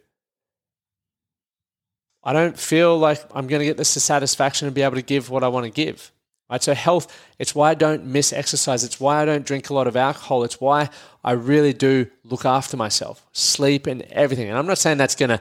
I 2.23 2.33
don't 2.33 2.57
feel 2.57 2.97
like 2.97 3.23
I'm 3.35 3.49
going 3.49 3.59
to 3.59 3.67
get 3.67 3.77
the 3.77 3.85
satisfaction 3.85 4.67
and 4.67 4.75
be 4.75 4.83
able 4.83 4.97
to 4.97 5.03
give 5.03 5.31
what 5.31 5.43
I 5.43 5.49
want 5.49 5.65
to 5.65 5.71
give. 5.71 6.13
Right? 6.51 6.63
So 6.63 6.75
health, 6.75 7.15
it's 7.39 7.55
why 7.55 7.71
I 7.71 7.75
don't 7.75 8.05
miss 8.07 8.33
exercise. 8.33 8.85
It's 8.85 9.01
why 9.01 9.23
I 9.23 9.25
don't 9.25 9.47
drink 9.47 9.71
a 9.71 9.75
lot 9.75 9.87
of 9.87 9.97
alcohol. 9.97 10.45
It's 10.45 10.61
why 10.61 10.91
I 11.23 11.33
really 11.33 11.73
do 11.73 12.07
look 12.23 12.45
after 12.45 12.77
myself, 12.77 13.27
sleep 13.33 13.87
and 13.87 14.03
everything. 14.03 14.49
And 14.49 14.59
I'm 14.59 14.67
not 14.67 14.79
saying 14.79 14.99
that's 14.99 15.15
going 15.15 15.31
to 15.31 15.41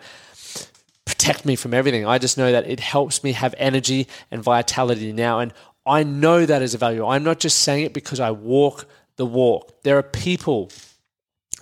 protect 1.05 1.45
me 1.45 1.55
from 1.55 1.73
everything. 1.73 2.05
I 2.05 2.17
just 2.17 2.37
know 2.37 2.51
that 2.51 2.67
it 2.67 2.79
helps 2.79 3.23
me 3.23 3.33
have 3.33 3.53
energy 3.57 4.07
and 4.31 4.41
vitality 4.41 5.11
now. 5.11 5.39
And 5.39 5.53
I 5.85 6.03
know 6.03 6.45
that 6.45 6.61
is 6.61 6.73
a 6.73 6.77
value. 6.77 7.05
I'm 7.05 7.23
not 7.23 7.39
just 7.39 7.59
saying 7.59 7.85
it 7.85 7.93
because 7.93 8.19
I 8.19 8.31
walk 8.31 8.85
the 9.17 9.25
walk. 9.25 9.83
There 9.83 9.97
are 9.97 10.03
people, 10.03 10.71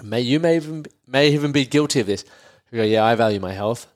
may 0.03 0.21
you 0.21 0.39
may 0.39 0.55
even 0.55 0.85
may 1.07 1.29
even 1.29 1.51
be 1.51 1.65
guilty 1.65 1.99
of 1.99 2.07
this, 2.07 2.23
who 2.67 2.77
go, 2.77 2.83
Yeah, 2.83 3.03
I 3.03 3.15
value 3.15 3.39
my 3.39 3.53
health. 3.53 3.87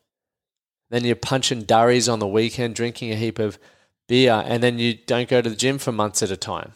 Then 0.89 1.03
you're 1.03 1.15
punching 1.15 1.63
durries 1.63 2.09
on 2.09 2.19
the 2.19 2.27
weekend, 2.27 2.75
drinking 2.75 3.11
a 3.11 3.15
heap 3.15 3.39
of 3.39 3.57
beer, 4.07 4.43
and 4.45 4.61
then 4.61 4.79
you 4.79 4.95
don't 4.95 5.29
go 5.29 5.41
to 5.41 5.49
the 5.49 5.55
gym 5.55 5.77
for 5.77 5.91
months 5.91 6.21
at 6.23 6.31
a 6.31 6.37
time. 6.37 6.73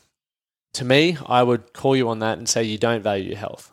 To 0.74 0.86
me, 0.86 1.18
I 1.26 1.44
would 1.44 1.74
call 1.74 1.96
you 1.96 2.10
on 2.10 2.20
that 2.20 2.38
and 2.38 2.48
say 2.48 2.64
you 2.64 2.78
don't 2.78 3.02
value 3.02 3.30
your 3.30 3.38
health. 3.38 3.72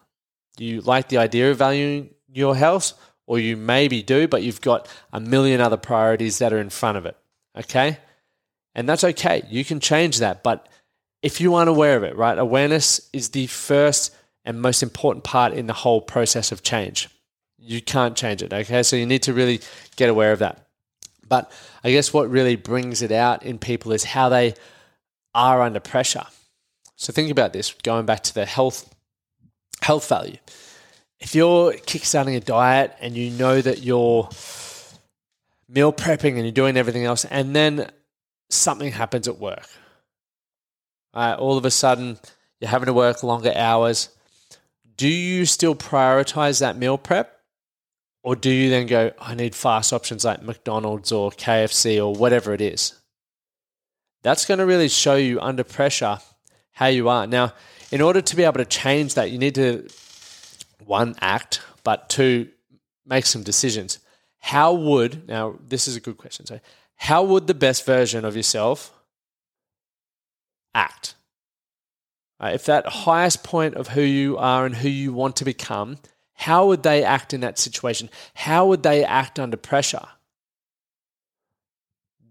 You 0.58 0.80
like 0.80 1.08
the 1.08 1.18
idea 1.18 1.50
of 1.50 1.58
valuing 1.58 2.10
your 2.32 2.56
health, 2.56 2.92
or 3.26 3.38
you 3.38 3.56
maybe 3.56 4.02
do, 4.02 4.28
but 4.28 4.42
you've 4.42 4.60
got 4.60 4.88
a 5.12 5.20
million 5.20 5.60
other 5.60 5.76
priorities 5.76 6.38
that 6.38 6.52
are 6.52 6.60
in 6.60 6.70
front 6.70 6.96
of 6.96 7.06
it. 7.06 7.16
Okay? 7.56 7.98
And 8.74 8.88
that's 8.88 9.04
okay. 9.04 9.42
You 9.48 9.64
can 9.64 9.80
change 9.80 10.18
that. 10.18 10.42
But 10.42 10.68
if 11.22 11.40
you 11.40 11.54
aren't 11.54 11.70
aware 11.70 11.96
of 11.96 12.04
it, 12.04 12.16
right, 12.16 12.38
awareness 12.38 13.08
is 13.12 13.30
the 13.30 13.46
first 13.46 14.14
and 14.44 14.60
most 14.60 14.82
important 14.82 15.24
part 15.24 15.52
in 15.52 15.66
the 15.66 15.72
whole 15.72 16.00
process 16.00 16.52
of 16.52 16.62
change 16.62 17.08
you 17.66 17.82
can't 17.82 18.16
change 18.16 18.42
it. 18.42 18.52
Okay, 18.52 18.82
so 18.82 18.96
you 18.96 19.06
need 19.06 19.22
to 19.24 19.34
really 19.34 19.60
get 19.96 20.08
aware 20.08 20.32
of 20.32 20.38
that. 20.38 20.65
But 21.28 21.50
I 21.82 21.90
guess 21.90 22.12
what 22.12 22.30
really 22.30 22.56
brings 22.56 23.02
it 23.02 23.12
out 23.12 23.42
in 23.42 23.58
people 23.58 23.92
is 23.92 24.04
how 24.04 24.28
they 24.28 24.54
are 25.34 25.62
under 25.62 25.80
pressure. 25.80 26.26
So 26.96 27.12
think 27.12 27.30
about 27.30 27.52
this, 27.52 27.74
going 27.82 28.06
back 28.06 28.22
to 28.24 28.34
the 28.34 28.46
health 28.46 28.92
health 29.82 30.08
value. 30.08 30.38
If 31.20 31.34
you're 31.34 31.72
kickstarting 31.72 32.36
a 32.36 32.40
diet 32.40 32.96
and 33.00 33.16
you 33.16 33.30
know 33.30 33.60
that 33.60 33.82
you're 33.82 34.28
meal 35.68 35.92
prepping 35.92 36.34
and 36.34 36.42
you're 36.42 36.52
doing 36.52 36.76
everything 36.76 37.04
else, 37.04 37.24
and 37.26 37.54
then 37.54 37.90
something 38.48 38.92
happens 38.92 39.28
at 39.28 39.38
work, 39.38 39.68
all 41.14 41.58
of 41.58 41.64
a 41.64 41.70
sudden 41.70 42.18
you're 42.60 42.70
having 42.70 42.86
to 42.86 42.92
work 42.92 43.22
longer 43.22 43.52
hours. 43.54 44.10
Do 44.96 45.08
you 45.08 45.44
still 45.44 45.74
prioritize 45.74 46.60
that 46.60 46.78
meal 46.78 46.96
prep? 46.96 47.35
Or 48.26 48.34
do 48.34 48.50
you 48.50 48.70
then 48.70 48.88
go, 48.88 49.12
I 49.20 49.36
need 49.36 49.54
fast 49.54 49.92
options 49.92 50.24
like 50.24 50.42
McDonald's 50.42 51.12
or 51.12 51.30
KFC 51.30 52.04
or 52.04 52.12
whatever 52.12 52.52
it 52.52 52.60
is? 52.60 52.92
That's 54.24 54.46
going 54.46 54.58
to 54.58 54.66
really 54.66 54.88
show 54.88 55.14
you 55.14 55.40
under 55.40 55.62
pressure 55.62 56.18
how 56.72 56.86
you 56.86 57.08
are. 57.08 57.28
Now, 57.28 57.52
in 57.92 58.00
order 58.00 58.20
to 58.20 58.34
be 58.34 58.42
able 58.42 58.58
to 58.58 58.64
change 58.64 59.14
that, 59.14 59.30
you 59.30 59.38
need 59.38 59.54
to, 59.54 59.86
one, 60.84 61.14
act, 61.20 61.60
but 61.84 62.08
two, 62.08 62.48
make 63.06 63.26
some 63.26 63.44
decisions. 63.44 64.00
How 64.40 64.72
would, 64.72 65.28
now, 65.28 65.54
this 65.64 65.86
is 65.86 65.94
a 65.94 66.00
good 66.00 66.16
question. 66.16 66.46
So, 66.46 66.58
how 66.96 67.22
would 67.22 67.46
the 67.46 67.54
best 67.54 67.86
version 67.86 68.24
of 68.24 68.34
yourself 68.34 68.92
act? 70.74 71.14
If 72.42 72.64
that 72.64 72.88
highest 72.88 73.44
point 73.44 73.76
of 73.76 73.86
who 73.86 74.02
you 74.02 74.36
are 74.36 74.66
and 74.66 74.74
who 74.74 74.88
you 74.88 75.12
want 75.12 75.36
to 75.36 75.44
become 75.44 75.98
how 76.36 76.66
would 76.66 76.82
they 76.82 77.02
act 77.02 77.34
in 77.34 77.40
that 77.40 77.58
situation? 77.58 78.08
How 78.34 78.66
would 78.66 78.82
they 78.82 79.04
act 79.04 79.38
under 79.38 79.56
pressure? 79.56 80.06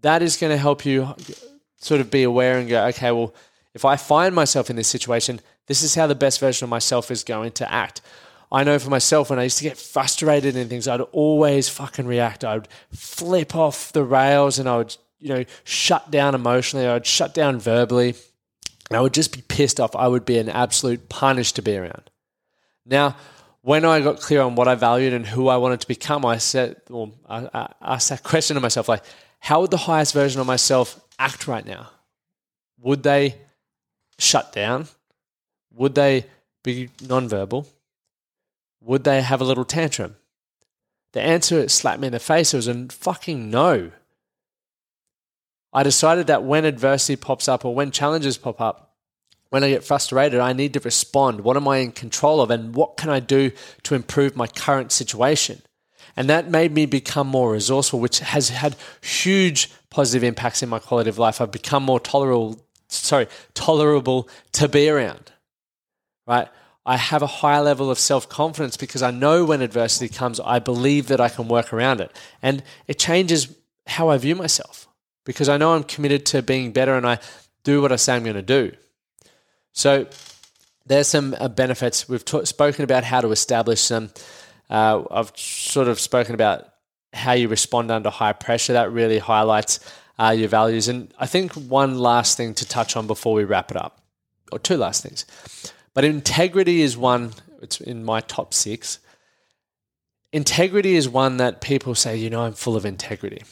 That 0.02 0.22
is 0.22 0.36
going 0.36 0.52
to 0.52 0.56
help 0.56 0.86
you 0.86 1.14
sort 1.78 2.00
of 2.00 2.10
be 2.10 2.22
aware 2.22 2.58
and 2.58 2.68
go, 2.68 2.86
okay, 2.86 3.10
well, 3.10 3.34
if 3.74 3.84
I 3.84 3.96
find 3.96 4.34
myself 4.34 4.70
in 4.70 4.76
this 4.76 4.88
situation, 4.88 5.40
this 5.66 5.82
is 5.82 5.94
how 5.94 6.06
the 6.06 6.14
best 6.14 6.40
version 6.40 6.64
of 6.64 6.70
myself 6.70 7.10
is 7.10 7.24
going 7.24 7.52
to 7.52 7.70
act. 7.70 8.00
I 8.50 8.62
know 8.62 8.78
for 8.78 8.90
myself, 8.90 9.28
when 9.28 9.40
I 9.40 9.44
used 9.44 9.58
to 9.58 9.64
get 9.64 9.76
frustrated 9.76 10.54
in 10.56 10.68
things, 10.68 10.86
I'd 10.86 11.00
always 11.00 11.68
fucking 11.68 12.06
react. 12.06 12.44
I 12.44 12.54
would 12.54 12.68
flip 12.92 13.56
off 13.56 13.92
the 13.92 14.04
rails 14.04 14.58
and 14.60 14.68
I 14.68 14.78
would, 14.78 14.96
you 15.18 15.30
know, 15.30 15.44
shut 15.64 16.10
down 16.12 16.34
emotionally. 16.34 16.86
I 16.86 16.94
would 16.94 17.06
shut 17.06 17.34
down 17.34 17.58
verbally. 17.58 18.14
And 18.88 18.96
I 18.96 19.00
would 19.00 19.14
just 19.14 19.34
be 19.34 19.42
pissed 19.42 19.80
off. 19.80 19.96
I 19.96 20.06
would 20.06 20.24
be 20.24 20.38
an 20.38 20.48
absolute 20.48 21.08
punish 21.08 21.52
to 21.52 21.62
be 21.62 21.76
around. 21.76 22.08
Now, 22.84 23.16
when 23.66 23.84
I 23.84 24.00
got 24.00 24.20
clear 24.20 24.42
on 24.42 24.54
what 24.54 24.68
I 24.68 24.76
valued 24.76 25.12
and 25.12 25.26
who 25.26 25.48
I 25.48 25.56
wanted 25.56 25.80
to 25.80 25.88
become, 25.88 26.24
I 26.24 26.38
said, 26.38 26.76
well, 26.88 27.10
I, 27.28 27.48
I 27.52 27.72
asked 27.82 28.10
that 28.10 28.22
question 28.22 28.54
to 28.54 28.60
myself, 28.60 28.88
like, 28.88 29.02
how 29.40 29.60
would 29.60 29.72
the 29.72 29.76
highest 29.76 30.14
version 30.14 30.40
of 30.40 30.46
myself 30.46 31.00
act 31.18 31.48
right 31.48 31.66
now? 31.66 31.90
Would 32.78 33.02
they 33.02 33.34
shut 34.20 34.52
down? 34.52 34.86
Would 35.74 35.96
they 35.96 36.26
be 36.62 36.90
nonverbal? 36.98 37.66
Would 38.82 39.02
they 39.02 39.20
have 39.20 39.40
a 39.40 39.44
little 39.44 39.64
tantrum? 39.64 40.14
The 41.12 41.22
answer 41.22 41.68
slapped 41.68 42.00
me 42.00 42.06
in 42.06 42.12
the 42.12 42.20
face 42.20 42.54
It 42.54 42.58
was 42.58 42.68
a 42.68 42.86
fucking 42.86 43.50
no. 43.50 43.90
I 45.72 45.82
decided 45.82 46.28
that 46.28 46.44
when 46.44 46.64
adversity 46.64 47.16
pops 47.16 47.48
up 47.48 47.64
or 47.64 47.74
when 47.74 47.90
challenges 47.90 48.38
pop 48.38 48.60
up, 48.60 48.85
when 49.50 49.62
I 49.62 49.70
get 49.70 49.84
frustrated, 49.84 50.40
I 50.40 50.52
need 50.52 50.72
to 50.74 50.80
respond. 50.80 51.40
What 51.40 51.56
am 51.56 51.68
I 51.68 51.78
in 51.78 51.92
control 51.92 52.40
of? 52.40 52.50
And 52.50 52.74
what 52.74 52.96
can 52.96 53.10
I 53.10 53.20
do 53.20 53.52
to 53.84 53.94
improve 53.94 54.36
my 54.36 54.46
current 54.46 54.92
situation? 54.92 55.62
And 56.16 56.28
that 56.30 56.50
made 56.50 56.72
me 56.72 56.86
become 56.86 57.26
more 57.26 57.52
resourceful, 57.52 58.00
which 58.00 58.20
has 58.20 58.48
had 58.48 58.76
huge 59.02 59.70
positive 59.90 60.24
impacts 60.24 60.62
in 60.62 60.68
my 60.68 60.78
quality 60.78 61.10
of 61.10 61.18
life. 61.18 61.40
I've 61.40 61.52
become 61.52 61.82
more 61.82 62.00
tolerable, 62.00 62.58
sorry, 62.88 63.28
tolerable 63.54 64.28
to 64.52 64.68
be 64.68 64.88
around. 64.88 65.32
Right? 66.26 66.48
I 66.84 66.96
have 66.96 67.22
a 67.22 67.26
higher 67.26 67.62
level 67.62 67.90
of 67.90 67.98
self 67.98 68.28
confidence 68.28 68.76
because 68.76 69.02
I 69.02 69.10
know 69.10 69.44
when 69.44 69.60
adversity 69.60 70.08
comes, 70.08 70.40
I 70.40 70.58
believe 70.58 71.08
that 71.08 71.20
I 71.20 71.28
can 71.28 71.48
work 71.48 71.72
around 71.72 72.00
it. 72.00 72.12
And 72.42 72.62
it 72.86 72.98
changes 72.98 73.54
how 73.86 74.08
I 74.08 74.18
view 74.18 74.34
myself 74.34 74.88
because 75.24 75.48
I 75.48 75.56
know 75.56 75.74
I'm 75.74 75.84
committed 75.84 76.24
to 76.26 76.42
being 76.42 76.72
better 76.72 76.96
and 76.96 77.06
I 77.06 77.18
do 77.64 77.82
what 77.82 77.92
I 77.92 77.96
say 77.96 78.14
I'm 78.14 78.22
going 78.22 78.36
to 78.36 78.42
do. 78.42 78.72
So 79.76 80.06
there's 80.86 81.06
some 81.06 81.36
uh, 81.38 81.48
benefits. 81.48 82.08
We've 82.08 82.24
spoken 82.44 82.82
about 82.82 83.04
how 83.04 83.20
to 83.20 83.30
establish 83.30 83.86
them. 83.88 84.10
Uh, 84.70 85.02
I've 85.10 85.36
sort 85.36 85.88
of 85.88 86.00
spoken 86.00 86.34
about 86.34 86.68
how 87.12 87.32
you 87.32 87.48
respond 87.48 87.90
under 87.90 88.08
high 88.08 88.32
pressure. 88.32 88.72
That 88.72 88.90
really 88.90 89.18
highlights 89.18 89.80
uh, 90.18 90.34
your 90.36 90.48
values. 90.48 90.88
And 90.88 91.12
I 91.18 91.26
think 91.26 91.52
one 91.52 91.98
last 91.98 92.38
thing 92.38 92.54
to 92.54 92.66
touch 92.66 92.96
on 92.96 93.06
before 93.06 93.34
we 93.34 93.44
wrap 93.44 93.70
it 93.70 93.76
up, 93.76 94.00
or 94.50 94.58
two 94.58 94.78
last 94.78 95.02
things. 95.02 95.26
But 95.92 96.04
integrity 96.04 96.80
is 96.80 96.96
one, 96.96 97.32
it's 97.60 97.78
in 97.78 98.02
my 98.02 98.20
top 98.20 98.54
six. 98.54 98.98
Integrity 100.32 100.96
is 100.96 101.06
one 101.06 101.36
that 101.36 101.60
people 101.60 101.94
say, 101.94 102.16
you 102.16 102.30
know, 102.30 102.42
I'm 102.42 102.54
full 102.54 102.76
of 102.76 102.86
integrity. 102.86 103.42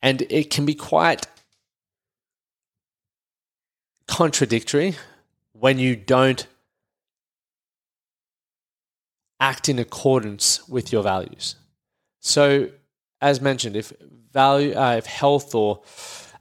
And 0.00 0.22
it 0.30 0.50
can 0.50 0.64
be 0.64 0.74
quite 0.74 1.26
contradictory 4.12 4.94
when 5.54 5.78
you 5.78 5.96
don't 5.96 6.46
act 9.40 9.70
in 9.70 9.78
accordance 9.78 10.68
with 10.68 10.92
your 10.92 11.02
values. 11.02 11.56
So, 12.20 12.68
as 13.22 13.40
mentioned, 13.40 13.74
if 13.74 13.90
value, 14.30 14.74
uh, 14.74 14.96
if 14.96 15.06
health 15.06 15.54
or 15.54 15.80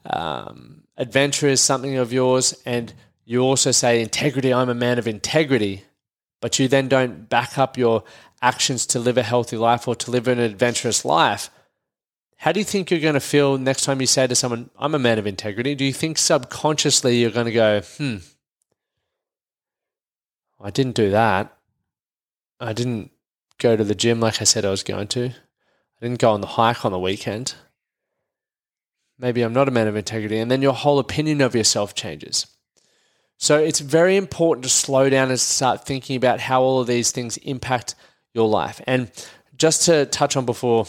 um, 0.06 0.84
adventure 0.98 1.48
is 1.48 1.62
something 1.62 1.96
of 1.96 2.12
yours, 2.12 2.62
and 2.66 2.94
you 3.24 3.40
also 3.40 3.72
say 3.72 4.02
integrity, 4.02 4.54
I'm 4.54 4.68
a 4.68 4.76
man 4.76 5.00
of 5.00 5.08
integrity, 5.08 5.86
but 6.42 6.60
you 6.60 6.68
then 6.68 6.90
don't 6.90 7.30
back 7.30 7.58
up 7.58 7.78
your 7.78 8.04
actions 8.42 8.86
to 8.88 9.00
live 9.00 9.18
a 9.18 9.24
healthy 9.24 9.56
life 9.56 9.88
or 9.88 9.96
to 9.96 10.12
live 10.12 10.28
an 10.28 10.40
adventurous 10.40 11.06
life, 11.06 11.50
how 12.42 12.52
do 12.52 12.60
you 12.60 12.64
think 12.64 12.90
you're 12.90 13.00
going 13.00 13.14
to 13.14 13.20
feel 13.20 13.60
next 13.60 13.84
time 13.84 14.02
you 14.02 14.08
say 14.08 14.26
to 14.26 14.34
someone, 14.34 14.72
I'm 14.76 14.96
a 14.96 15.00
man 15.00 15.20
of 15.20 15.28
integrity? 15.28 15.76
Do 15.76 15.86
you 15.86 15.94
think 15.94 16.18
subconsciously 16.18 17.18
you're 17.18 17.30
going 17.30 17.46
to 17.46 17.52
go, 17.52 17.82
hmm, 17.82 18.16
I 20.60 20.72
didn't 20.72 20.96
do 20.96 21.12
that. 21.12 21.56
I 22.60 22.74
didn't 22.74 23.12
go 23.60 23.76
to 23.76 23.84
the 23.84 23.94
gym 23.94 24.20
like 24.20 24.42
I 24.42 24.46
said 24.46 24.66
I 24.66 24.72
was 24.72 24.82
going 24.82 25.08
to. 25.10 25.26
I 25.28 26.02
didn't 26.02 26.18
go 26.18 26.32
on 26.32 26.42
the 26.42 26.48
hike 26.48 26.84
on 26.84 26.92
the 26.92 26.98
weekend. 26.98 27.54
Maybe 29.20 29.44
I'm 29.44 29.54
not 29.54 29.68
a 29.68 29.72
man 29.72 29.88
of 29.88 29.96
integrity. 29.96 30.40
And 30.40 30.50
then 30.50 30.64
your 30.64 30.74
whole 30.74 30.98
opinion 30.98 31.42
of 31.42 31.54
yourself 31.54 31.94
changes. 31.94 32.48
So 33.38 33.60
it's 33.60 33.82
very 33.82 34.18
important 34.18 34.64
to 34.64 34.70
slow 34.72 35.12
down 35.12 35.30
and 35.30 35.40
start 35.40 35.86
thinking 35.86 36.16
about 36.16 36.40
how 36.40 36.64
all 36.64 36.82
of 36.82 36.88
these 36.88 37.12
things 37.12 37.38
impact 37.38 37.94
your 38.34 38.50
life. 38.50 38.82
And 38.88 39.12
just 39.56 39.86
to 39.86 40.08
touch 40.08 40.36
on 40.36 40.48
before 40.48 40.88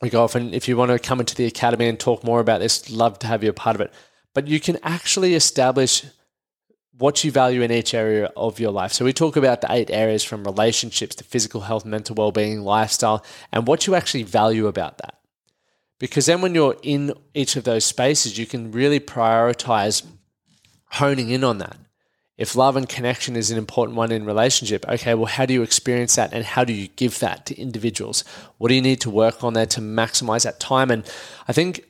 we 0.00 0.10
go 0.10 0.22
off, 0.22 0.34
and 0.34 0.54
if 0.54 0.68
you 0.68 0.76
want 0.76 0.90
to 0.90 0.98
come 0.98 1.20
into 1.20 1.34
the 1.34 1.46
academy 1.46 1.88
and 1.88 1.98
talk 1.98 2.22
more 2.22 2.40
about 2.40 2.60
this, 2.60 2.90
love 2.90 3.18
to 3.20 3.26
have 3.26 3.42
you 3.42 3.50
a 3.50 3.54
part 3.54 3.74
of 3.74 3.80
it. 3.80 3.92
But 4.34 4.46
you 4.46 4.60
can 4.60 4.78
actually 4.82 5.34
establish 5.34 6.04
what 6.96 7.22
you 7.22 7.30
value 7.30 7.62
in 7.62 7.70
each 7.70 7.94
area 7.94 8.30
of 8.36 8.58
your 8.58 8.72
life. 8.72 8.92
So 8.92 9.04
we 9.04 9.12
talk 9.12 9.36
about 9.36 9.60
the 9.60 9.72
eight 9.72 9.90
areas 9.90 10.24
from 10.24 10.44
relationships 10.44 11.14
to 11.16 11.24
physical 11.24 11.62
health, 11.62 11.84
mental 11.84 12.14
well-being, 12.14 12.62
lifestyle, 12.62 13.24
and 13.52 13.66
what 13.66 13.86
you 13.86 13.94
actually 13.94 14.24
value 14.24 14.66
about 14.66 14.98
that. 14.98 15.14
Because 15.98 16.26
then 16.26 16.40
when 16.40 16.54
you're 16.54 16.76
in 16.82 17.12
each 17.34 17.56
of 17.56 17.64
those 17.64 17.84
spaces, 17.84 18.38
you 18.38 18.46
can 18.46 18.72
really 18.72 19.00
prioritize 19.00 20.06
honing 20.90 21.30
in 21.30 21.44
on 21.44 21.58
that. 21.58 21.76
If 22.38 22.54
love 22.54 22.76
and 22.76 22.88
connection 22.88 23.34
is 23.34 23.50
an 23.50 23.58
important 23.58 23.96
one 23.96 24.12
in 24.12 24.24
relationship, 24.24 24.88
okay, 24.88 25.14
well, 25.14 25.26
how 25.26 25.44
do 25.44 25.52
you 25.52 25.62
experience 25.62 26.14
that 26.14 26.32
and 26.32 26.44
how 26.44 26.62
do 26.62 26.72
you 26.72 26.86
give 26.94 27.18
that 27.18 27.44
to 27.46 27.60
individuals? 27.60 28.22
What 28.58 28.68
do 28.68 28.74
you 28.74 28.82
need 28.82 29.00
to 29.00 29.10
work 29.10 29.42
on 29.42 29.54
there 29.54 29.66
to 29.66 29.80
maximize 29.80 30.44
that 30.44 30.60
time? 30.60 30.92
And 30.92 31.04
I 31.48 31.52
think 31.52 31.84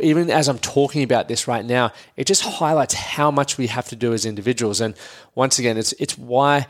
even 0.00 0.30
as 0.30 0.48
I'm 0.48 0.60
talking 0.60 1.02
about 1.02 1.26
this 1.26 1.48
right 1.48 1.64
now, 1.64 1.92
it 2.16 2.26
just 2.26 2.42
highlights 2.42 2.94
how 2.94 3.32
much 3.32 3.58
we 3.58 3.66
have 3.66 3.88
to 3.88 3.96
do 3.96 4.12
as 4.12 4.24
individuals. 4.24 4.80
And 4.80 4.94
once 5.34 5.58
again, 5.58 5.76
it's 5.76 5.92
it's 5.94 6.16
why, 6.16 6.66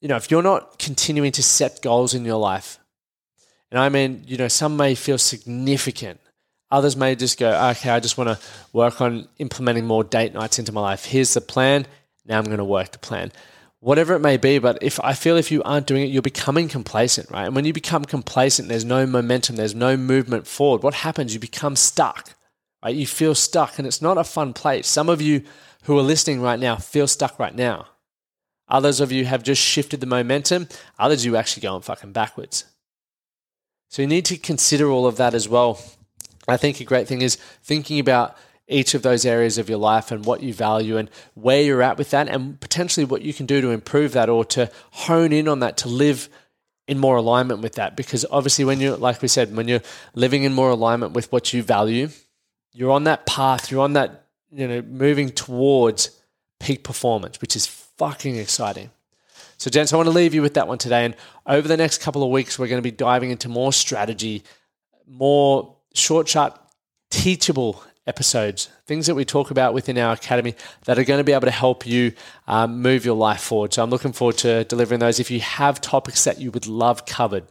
you 0.00 0.08
know, 0.08 0.16
if 0.16 0.28
you're 0.30 0.42
not 0.42 0.80
continuing 0.80 1.32
to 1.32 1.42
set 1.42 1.82
goals 1.82 2.14
in 2.14 2.24
your 2.24 2.38
life, 2.38 2.80
and 3.70 3.78
I 3.78 3.88
mean, 3.88 4.24
you 4.26 4.36
know, 4.36 4.48
some 4.48 4.76
may 4.76 4.94
feel 4.94 5.18
significant. 5.18 6.20
Others 6.72 6.96
may 6.96 7.14
just 7.14 7.38
go, 7.38 7.50
okay, 7.70 7.90
I 7.90 8.00
just 8.00 8.18
want 8.18 8.28
to 8.30 8.44
work 8.72 9.00
on 9.00 9.28
implementing 9.38 9.86
more 9.86 10.02
date 10.02 10.34
nights 10.34 10.58
into 10.58 10.72
my 10.72 10.80
life. 10.80 11.04
Here's 11.04 11.34
the 11.34 11.40
plan. 11.40 11.86
Now 12.26 12.38
I'm 12.38 12.44
going 12.44 12.58
to 12.58 12.64
work 12.64 12.90
the 12.90 12.98
plan 12.98 13.30
whatever 13.82 14.14
it 14.14 14.20
may 14.20 14.36
be. 14.36 14.58
But 14.58 14.78
if 14.80 14.98
I 15.00 15.12
feel 15.12 15.36
if 15.36 15.50
you 15.50 15.62
aren't 15.64 15.86
doing 15.86 16.04
it, 16.04 16.10
you're 16.10 16.22
becoming 16.22 16.68
complacent, 16.68 17.30
right? 17.30 17.46
And 17.46 17.54
when 17.54 17.64
you 17.66 17.72
become 17.72 18.04
complacent, 18.04 18.68
there's 18.68 18.84
no 18.84 19.04
momentum, 19.04 19.56
there's 19.56 19.74
no 19.74 19.96
movement 19.96 20.46
forward. 20.46 20.82
What 20.82 20.94
happens? 20.94 21.34
You 21.34 21.40
become 21.40 21.76
stuck, 21.76 22.34
right? 22.82 22.94
You 22.94 23.06
feel 23.06 23.34
stuck, 23.34 23.78
and 23.78 23.86
it's 23.86 24.00
not 24.00 24.18
a 24.18 24.24
fun 24.24 24.54
place. 24.54 24.86
Some 24.86 25.08
of 25.08 25.20
you 25.20 25.42
who 25.82 25.98
are 25.98 26.02
listening 26.02 26.40
right 26.40 26.60
now 26.60 26.76
feel 26.76 27.08
stuck 27.08 27.38
right 27.38 27.54
now. 27.54 27.88
Others 28.68 29.00
of 29.00 29.12
you 29.12 29.24
have 29.26 29.42
just 29.42 29.60
shifted 29.60 30.00
the 30.00 30.06
momentum. 30.06 30.68
Others 30.98 31.24
you 31.24 31.36
actually 31.36 31.62
going 31.62 31.82
fucking 31.82 32.12
backwards. 32.12 32.64
So 33.90 34.00
you 34.00 34.08
need 34.08 34.24
to 34.26 34.38
consider 34.38 34.88
all 34.88 35.06
of 35.06 35.16
that 35.16 35.34
as 35.34 35.48
well. 35.48 35.80
I 36.48 36.56
think 36.56 36.80
a 36.80 36.84
great 36.84 37.06
thing 37.06 37.22
is 37.22 37.36
thinking 37.62 37.98
about 37.98 38.36
each 38.68 38.94
of 38.94 39.02
those 39.02 39.24
areas 39.24 39.58
of 39.58 39.68
your 39.68 39.78
life 39.78 40.10
and 40.10 40.24
what 40.24 40.42
you 40.42 40.52
value 40.52 40.96
and 40.96 41.10
where 41.34 41.62
you're 41.62 41.82
at 41.82 41.98
with 41.98 42.10
that 42.10 42.28
and 42.28 42.60
potentially 42.60 43.04
what 43.04 43.22
you 43.22 43.34
can 43.34 43.46
do 43.46 43.60
to 43.60 43.70
improve 43.70 44.12
that 44.12 44.28
or 44.28 44.44
to 44.44 44.70
hone 44.90 45.32
in 45.32 45.48
on 45.48 45.60
that 45.60 45.76
to 45.78 45.88
live 45.88 46.28
in 46.88 46.98
more 46.98 47.16
alignment 47.16 47.60
with 47.60 47.74
that. 47.74 47.96
Because 47.96 48.24
obviously 48.30 48.64
when 48.64 48.80
you're 48.80 48.96
like 48.96 49.22
we 49.22 49.28
said 49.28 49.54
when 49.54 49.68
you're 49.68 49.82
living 50.14 50.44
in 50.44 50.52
more 50.52 50.70
alignment 50.70 51.12
with 51.12 51.30
what 51.32 51.52
you 51.52 51.62
value 51.62 52.08
you're 52.72 52.90
on 52.90 53.04
that 53.04 53.26
path 53.26 53.70
you're 53.70 53.82
on 53.82 53.92
that 53.92 54.26
you 54.50 54.66
know 54.66 54.80
moving 54.82 55.28
towards 55.28 56.18
peak 56.58 56.82
performance 56.82 57.40
which 57.40 57.56
is 57.56 57.66
fucking 57.66 58.36
exciting. 58.36 58.90
So 59.58 59.70
gents 59.70 59.92
i 59.92 59.96
want 59.96 60.06
to 60.08 60.14
leave 60.14 60.34
you 60.34 60.42
with 60.42 60.54
that 60.54 60.68
one 60.68 60.78
today. 60.78 61.04
And 61.04 61.16
over 61.46 61.68
the 61.68 61.76
next 61.76 62.00
couple 62.00 62.22
of 62.22 62.30
weeks 62.30 62.58
we're 62.58 62.68
going 62.68 62.82
to 62.82 62.82
be 62.82 62.90
diving 62.90 63.30
into 63.30 63.48
more 63.48 63.72
strategy 63.72 64.44
more 65.06 65.76
short 65.94 66.28
sharp 66.28 66.58
teachable 67.10 67.82
episodes, 68.06 68.68
things 68.86 69.06
that 69.06 69.14
we 69.14 69.24
talk 69.24 69.50
about 69.50 69.74
within 69.74 69.96
our 69.98 70.14
academy 70.14 70.54
that 70.84 70.98
are 70.98 71.04
going 71.04 71.18
to 71.18 71.24
be 71.24 71.32
able 71.32 71.46
to 71.46 71.50
help 71.50 71.86
you 71.86 72.12
um, 72.48 72.82
move 72.82 73.04
your 73.04 73.16
life 73.16 73.40
forward. 73.40 73.72
So 73.72 73.82
I'm 73.82 73.90
looking 73.90 74.12
forward 74.12 74.38
to 74.38 74.64
delivering 74.64 75.00
those. 75.00 75.20
If 75.20 75.30
you 75.30 75.40
have 75.40 75.80
topics 75.80 76.24
that 76.24 76.40
you 76.40 76.50
would 76.50 76.66
love 76.66 77.06
covered, 77.06 77.44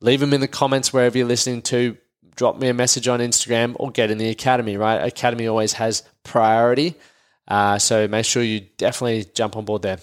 leave 0.00 0.20
them 0.20 0.34
in 0.34 0.40
the 0.40 0.48
comments 0.48 0.92
wherever 0.92 1.16
you're 1.16 1.26
listening 1.26 1.62
to. 1.62 1.96
Drop 2.36 2.58
me 2.58 2.68
a 2.68 2.74
message 2.74 3.08
on 3.08 3.20
Instagram 3.20 3.76
or 3.78 3.90
get 3.90 4.10
in 4.10 4.18
the 4.18 4.28
academy, 4.28 4.76
right? 4.76 4.96
Academy 4.96 5.46
always 5.46 5.74
has 5.74 6.02
priority. 6.24 6.94
Uh, 7.46 7.78
so 7.78 8.08
make 8.08 8.24
sure 8.24 8.42
you 8.42 8.60
definitely 8.76 9.24
jump 9.34 9.56
on 9.56 9.64
board 9.64 9.82
there. 9.82 9.98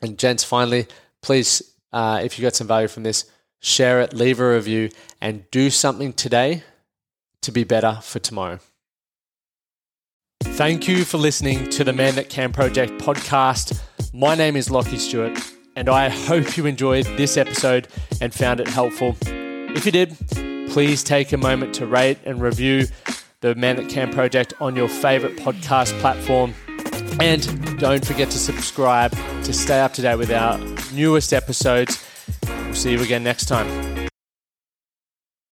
And 0.00 0.18
gents, 0.18 0.44
finally, 0.44 0.86
please, 1.20 1.62
uh, 1.92 2.20
if 2.24 2.38
you 2.38 2.42
got 2.42 2.54
some 2.54 2.66
value 2.66 2.88
from 2.88 3.02
this, 3.02 3.30
share 3.60 4.00
it, 4.00 4.12
leave 4.12 4.40
a 4.40 4.54
review, 4.54 4.90
and 5.20 5.50
do 5.50 5.70
something 5.70 6.12
today 6.12 6.62
to 7.42 7.52
be 7.52 7.64
better 7.64 7.98
for 8.02 8.18
tomorrow. 8.18 8.58
Thank 10.42 10.88
you 10.88 11.04
for 11.04 11.18
listening 11.18 11.68
to 11.70 11.84
the 11.84 11.92
Man 11.92 12.14
That 12.16 12.28
Can 12.28 12.52
Project 12.52 12.92
podcast. 13.00 13.80
My 14.12 14.34
name 14.34 14.56
is 14.56 14.68
Lachie 14.68 14.98
Stuart, 14.98 15.38
and 15.76 15.88
I 15.88 16.08
hope 16.08 16.56
you 16.56 16.66
enjoyed 16.66 17.06
this 17.16 17.36
episode 17.36 17.88
and 18.20 18.32
found 18.32 18.60
it 18.60 18.68
helpful. 18.68 19.16
If 19.22 19.86
you 19.86 19.92
did, 19.92 20.16
please 20.70 21.02
take 21.02 21.32
a 21.32 21.36
moment 21.36 21.74
to 21.76 21.86
rate 21.86 22.18
and 22.24 22.40
review 22.40 22.86
the 23.40 23.54
Man 23.54 23.76
That 23.76 23.88
Can 23.88 24.12
Project 24.12 24.54
on 24.60 24.74
your 24.74 24.88
favorite 24.88 25.36
podcast 25.36 25.98
platform. 26.00 26.54
And 27.20 27.78
don't 27.78 28.04
forget 28.04 28.30
to 28.30 28.38
subscribe 28.38 29.12
to 29.44 29.52
stay 29.52 29.80
up 29.80 29.92
to 29.94 30.02
date 30.02 30.16
with 30.16 30.32
our 30.32 30.58
newest 30.92 31.32
episodes. 31.32 32.04
We'll 32.48 32.74
see 32.74 32.92
you 32.92 33.02
again 33.02 33.22
next 33.22 33.46
time. 33.46 33.97